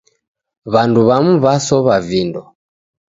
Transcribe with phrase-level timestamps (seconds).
[0.73, 2.41] W'andu w'amu w'asow'a vindo.